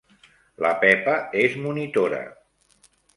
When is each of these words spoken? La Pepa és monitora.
La 0.65 0.71
Pepa 0.83 1.13
és 1.43 1.57
monitora. 1.65 2.23